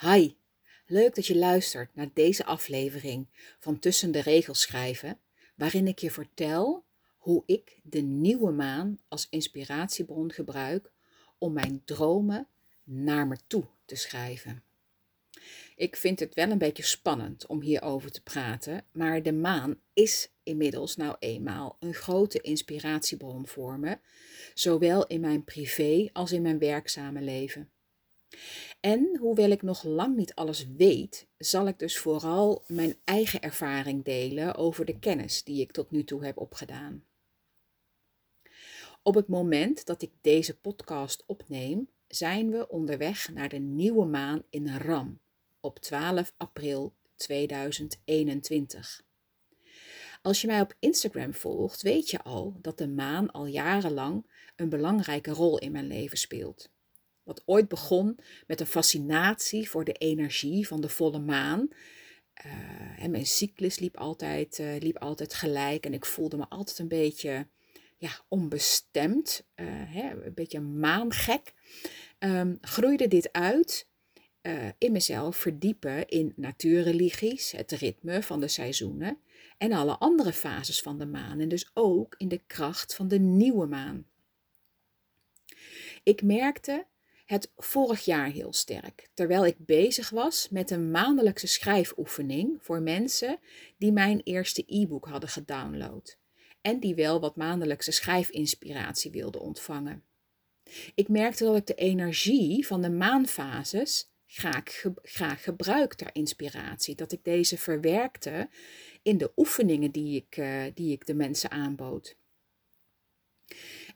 [0.00, 0.34] Hi,
[0.86, 3.26] leuk dat je luistert naar deze aflevering
[3.58, 5.18] van Tussen de Regels schrijven,
[5.54, 6.84] waarin ik je vertel
[7.16, 10.92] hoe ik de nieuwe maan als inspiratiebron gebruik
[11.38, 12.48] om mijn dromen
[12.84, 14.62] naar me toe te schrijven.
[15.76, 20.30] Ik vind het wel een beetje spannend om hierover te praten, maar de maan is
[20.42, 23.98] inmiddels nou eenmaal een grote inspiratiebron voor me,
[24.54, 27.70] zowel in mijn privé als in mijn werkzame leven.
[28.80, 34.04] En hoewel ik nog lang niet alles weet, zal ik dus vooral mijn eigen ervaring
[34.04, 37.04] delen over de kennis die ik tot nu toe heb opgedaan.
[39.02, 44.42] Op het moment dat ik deze podcast opneem, zijn we onderweg naar de nieuwe maan
[44.50, 45.20] in Ram
[45.60, 49.04] op 12 april 2021.
[50.22, 54.68] Als je mij op Instagram volgt, weet je al dat de maan al jarenlang een
[54.68, 56.70] belangrijke rol in mijn leven speelt.
[57.26, 61.68] Wat ooit begon met een fascinatie voor de energie van de volle maan.
[62.98, 66.88] En mijn cyclus liep altijd, uh, liep altijd gelijk en ik voelde me altijd een
[66.88, 67.46] beetje
[67.96, 71.52] ja, onbestemd, uh, hè, een beetje maangek.
[72.18, 73.88] Um, groeide dit uit
[74.78, 79.18] in mezelf verdiepen in natuurreligies, het ritme van de seizoenen
[79.58, 83.18] en alle andere fases van de maan en dus ook in de kracht van de
[83.18, 84.06] nieuwe maan.
[86.02, 86.86] Ik merkte
[87.26, 93.38] het vorig jaar heel sterk, terwijl ik bezig was met een maandelijkse schrijfoefening voor mensen
[93.78, 96.18] die mijn eerste e-book hadden gedownload
[96.60, 100.04] en die wel wat maandelijkse schrijfinspiratie wilden ontvangen.
[100.94, 107.12] Ik merkte dat ik de energie van de maanfases graag, graag gebruik ter inspiratie, dat
[107.12, 108.48] ik deze verwerkte
[109.02, 112.16] in de oefeningen die ik, uh, die ik de mensen aanbood.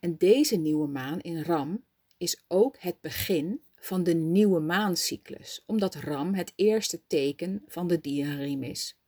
[0.00, 1.84] En deze nieuwe maan in Ram
[2.20, 8.00] is ook het begin van de nieuwe maancyclus, omdat Ram het eerste teken van de
[8.00, 8.98] dierenriem is.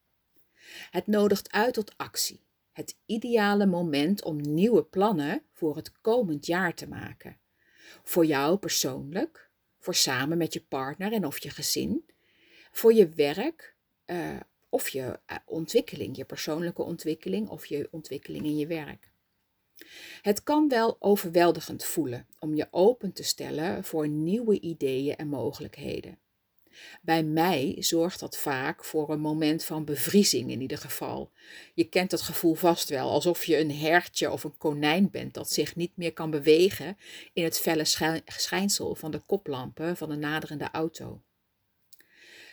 [0.91, 2.40] Het nodigt uit tot actie,
[2.72, 7.39] het ideale moment om nieuwe plannen voor het komend jaar te maken.
[8.05, 12.05] Voor jou persoonlijk, voor samen met je partner en of je gezin,
[12.70, 13.74] voor je werk
[14.06, 19.11] uh, of je uh, ontwikkeling, je persoonlijke ontwikkeling of je ontwikkeling in je werk.
[20.23, 26.19] Het kan wel overweldigend voelen om je open te stellen voor nieuwe ideeën en mogelijkheden.
[27.03, 31.31] Bij mij zorgt dat vaak voor een moment van bevriezing in ieder geval.
[31.75, 35.51] Je kent dat gevoel vast wel, alsof je een hertje of een konijn bent dat
[35.51, 36.97] zich niet meer kan bewegen
[37.33, 37.85] in het felle
[38.27, 41.23] schijnsel van de koplampen van een naderende auto.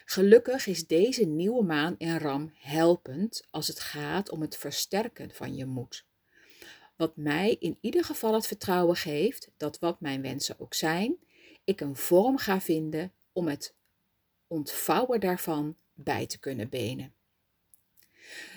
[0.06, 5.56] Gelukkig is deze nieuwe maan in Ram helpend als het gaat om het versterken van
[5.56, 6.08] je moed.
[7.00, 11.18] Wat mij in ieder geval het vertrouwen geeft dat wat mijn wensen ook zijn,
[11.64, 13.76] ik een vorm ga vinden om het
[14.48, 17.14] ontvouwen daarvan bij te kunnen benen.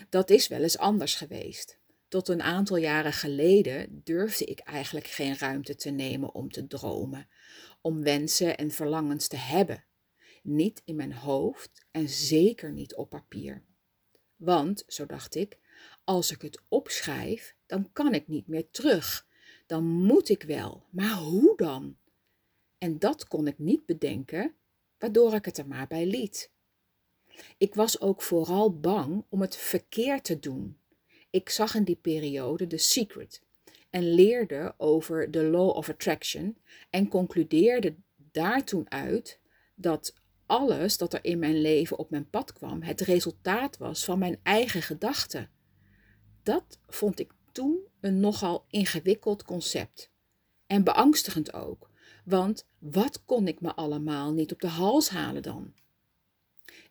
[0.08, 1.78] Dat is wel eens anders geweest.
[2.08, 7.28] Tot een aantal jaren geleden durfde ik eigenlijk geen ruimte te nemen om te dromen,
[7.80, 9.84] om wensen en verlangens te hebben.
[10.42, 13.62] Niet in mijn hoofd en zeker niet op papier.
[14.36, 15.58] Want, zo dacht ik,
[16.04, 19.26] als ik het opschrijf, dan kan ik niet meer terug.
[19.66, 21.96] Dan moet ik wel, maar hoe dan?
[22.78, 24.54] En dat kon ik niet bedenken,
[24.98, 26.50] waardoor ik het er maar bij liet.
[27.58, 30.78] Ik was ook vooral bang om het verkeerd te doen.
[31.30, 33.42] Ik zag in die periode The Secret
[33.90, 36.56] en leerde over de Law of Attraction
[36.90, 39.40] en concludeerde daar toen uit
[39.74, 40.14] dat
[40.46, 44.40] alles dat er in mijn leven op mijn pad kwam het resultaat was van mijn
[44.42, 45.50] eigen gedachten.
[46.42, 50.10] Dat vond ik toen een nogal ingewikkeld concept.
[50.66, 51.90] En beangstigend ook,
[52.24, 55.74] want wat kon ik me allemaal niet op de hals halen dan?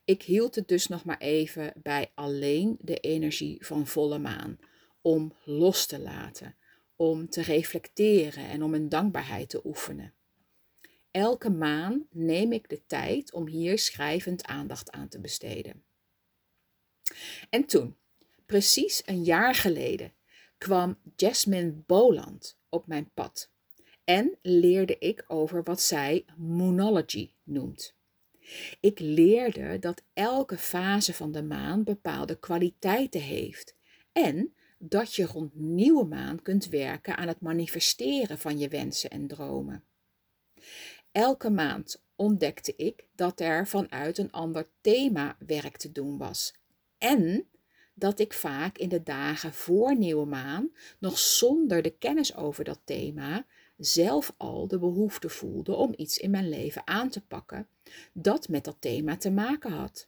[0.05, 4.59] Ik hield het dus nog maar even bij alleen de energie van volle maan,
[5.01, 6.55] om los te laten,
[6.95, 10.13] om te reflecteren en om een dankbaarheid te oefenen.
[11.11, 15.83] Elke maan neem ik de tijd om hier schrijvend aandacht aan te besteden.
[17.49, 17.95] En toen,
[18.51, 20.13] precies een jaar geleden,
[20.57, 23.51] kwam Jasmine Boland op mijn pad
[24.03, 27.95] en leerde ik over wat zij moonology noemt.
[28.79, 33.75] Ik leerde dat elke fase van de maan bepaalde kwaliteiten heeft
[34.11, 39.27] en dat je rond nieuwe maan kunt werken aan het manifesteren van je wensen en
[39.27, 39.83] dromen.
[41.11, 46.53] Elke maand ontdekte ik dat er vanuit een ander thema werk te doen was
[46.97, 47.49] en
[48.01, 52.79] dat ik vaak in de dagen voor nieuwe maan, nog zonder de kennis over dat
[52.83, 53.45] thema,
[53.77, 57.67] zelf al de behoefte voelde om iets in mijn leven aan te pakken
[58.13, 60.07] dat met dat thema te maken had.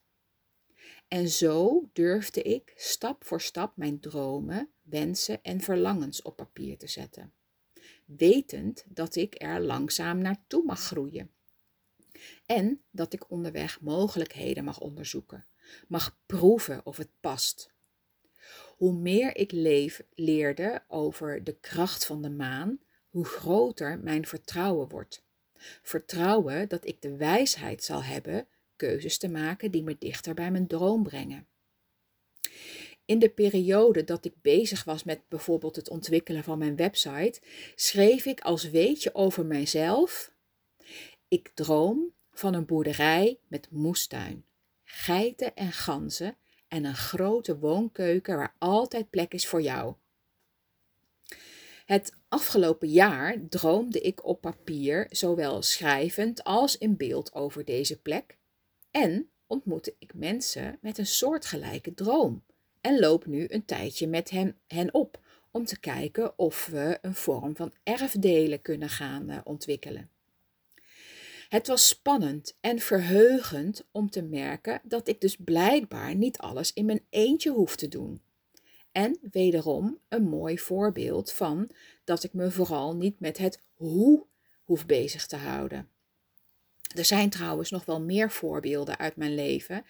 [1.08, 6.88] En zo durfde ik stap voor stap mijn dromen, wensen en verlangens op papier te
[6.88, 7.34] zetten,
[8.06, 11.32] wetend dat ik er langzaam naartoe mag groeien.
[12.46, 15.46] En dat ik onderweg mogelijkheden mag onderzoeken,
[15.88, 17.73] mag proeven of het past.
[18.78, 22.80] Hoe meer ik leef, leerde over de kracht van de maan,
[23.10, 25.24] hoe groter mijn vertrouwen wordt.
[25.82, 30.68] Vertrouwen dat ik de wijsheid zal hebben keuzes te maken die me dichter bij mijn
[30.68, 31.48] droom brengen.
[33.06, 37.42] In de periode dat ik bezig was met bijvoorbeeld het ontwikkelen van mijn website,
[37.76, 40.32] schreef ik als weetje over mijzelf:
[41.28, 44.46] Ik droom van een boerderij met moestuin,
[44.84, 46.38] geiten en ganzen
[46.74, 49.94] en een grote woonkeuken waar altijd plek is voor jou.
[51.86, 58.38] Het afgelopen jaar droomde ik op papier, zowel schrijvend als in beeld over deze plek,
[58.92, 62.44] en ontmoette ik mensen met een soortgelijke droom
[62.82, 65.20] en loop nu een tijdje met hen, hen op
[65.52, 70.13] om te kijken of we een vorm van erfdelen kunnen gaan uh, ontwikkelen.
[71.54, 76.86] Het was spannend en verheugend om te merken dat ik dus blijkbaar niet alles in
[76.86, 78.22] mijn eentje hoef te doen.
[78.92, 81.70] En wederom een mooi voorbeeld van
[82.04, 84.26] dat ik me vooral niet met het hoe
[84.64, 85.90] hoef bezig te houden.
[86.96, 89.86] Er zijn trouwens nog wel meer voorbeelden uit mijn leven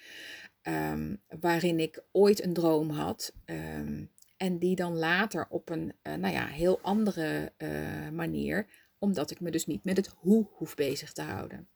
[0.64, 6.14] um, waarin ik ooit een droom had um, en die dan later op een uh,
[6.14, 8.68] nou ja, heel andere uh, manier,
[9.04, 11.68] omdat ik me dus niet met het hoe hoef bezig te houden.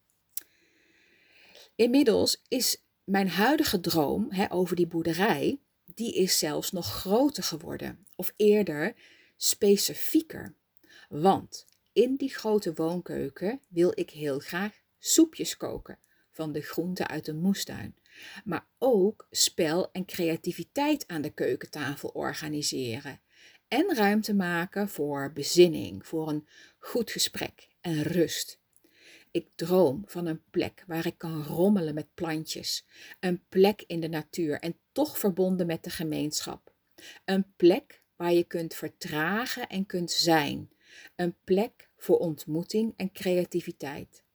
[1.75, 8.07] Inmiddels is mijn huidige droom hè, over die boerderij, die is zelfs nog groter geworden,
[8.15, 8.95] of eerder
[9.37, 10.55] specifieker.
[11.09, 15.99] Want in die grote woonkeuken wil ik heel graag soepjes koken
[16.31, 17.95] van de groenten uit de moestuin.
[18.43, 23.21] Maar ook spel en creativiteit aan de keukentafel organiseren.
[23.67, 26.47] En ruimte maken voor bezinning, voor een
[26.79, 28.59] goed gesprek en rust.
[29.31, 32.85] Ik droom van een plek waar ik kan rommelen met plantjes.
[33.19, 36.73] Een plek in de natuur en toch verbonden met de gemeenschap.
[37.25, 40.69] Een plek waar je kunt vertragen en kunt zijn.
[41.15, 44.25] Een plek voor ontmoeting en creativiteit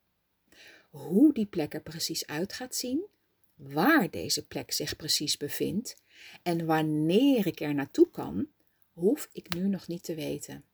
[0.92, 3.06] hoe die plek er precies uit gaat zien,
[3.54, 5.96] waar deze plek zich precies bevindt
[6.42, 8.48] en wanneer ik er naartoe kan,
[8.92, 10.64] hoef ik nu nog niet te weten.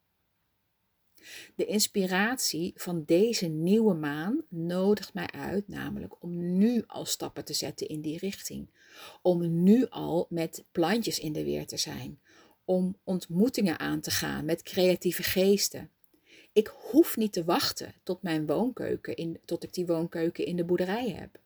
[1.55, 7.53] De inspiratie van deze nieuwe maan nodigt mij uit, namelijk om nu al stappen te
[7.53, 8.71] zetten in die richting.
[9.23, 12.21] Om nu al met plantjes in de weer te zijn.
[12.65, 15.91] Om ontmoetingen aan te gaan met creatieve geesten.
[16.53, 20.65] Ik hoef niet te wachten tot mijn woonkeuken in, tot ik die woonkeuken in de
[20.65, 21.41] boerderij heb.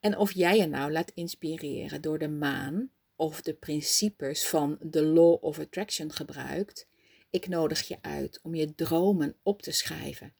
[0.00, 5.02] En of jij je nou laat inspireren door de maan of de principes van de
[5.02, 6.88] Law of Attraction gebruikt,
[7.30, 10.34] ik nodig je uit om je dromen op te schrijven,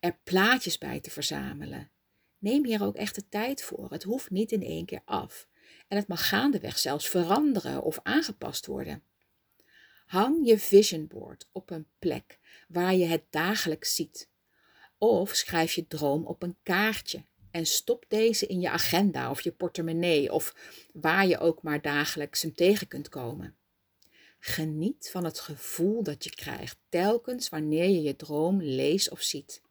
[0.00, 1.90] er plaatjes bij te verzamelen.
[2.38, 3.90] Neem hier ook echt de tijd voor.
[3.90, 5.48] Het hoeft niet in één keer af.
[5.88, 9.02] En het mag gaandeweg zelfs veranderen of aangepast worden.
[10.06, 12.38] Hang je vision board op een plek
[12.68, 14.28] waar je het dagelijks ziet.
[14.98, 17.24] Of schrijf je droom op een kaartje
[17.58, 20.54] en stop deze in je agenda of je portemonnee of
[20.92, 23.56] waar je ook maar dagelijks hem tegen kunt komen.
[24.38, 29.62] Geniet van het gevoel dat je krijgt telkens wanneer je je droom leest of ziet.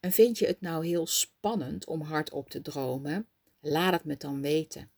[0.00, 3.26] En vind je het nou heel spannend om hardop te dromen?
[3.60, 4.90] Laat het me dan weten.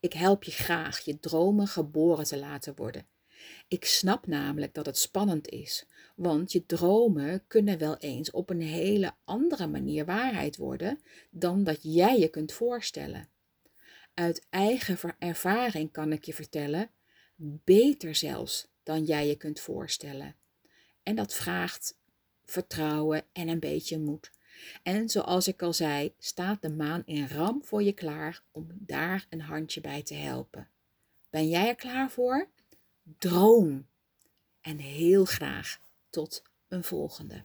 [0.00, 3.06] Ik help je graag je dromen geboren te laten worden
[3.68, 8.62] ik snap namelijk dat het spannend is, want je dromen kunnen wel eens op een
[8.62, 13.28] hele andere manier waarheid worden dan dat jij je kunt voorstellen.
[14.14, 16.90] Uit eigen ervaring kan ik je vertellen,
[17.64, 20.36] beter zelfs dan jij je kunt voorstellen.
[21.02, 21.98] En dat vraagt
[22.44, 24.30] vertrouwen en een beetje moed.
[24.82, 29.26] En zoals ik al zei, staat de maan in ram voor je klaar om daar
[29.30, 30.68] een handje bij te helpen.
[31.30, 32.48] Ben jij er klaar voor?
[33.18, 33.86] Droom.
[34.60, 35.78] En heel graag
[36.10, 37.44] tot een volgende.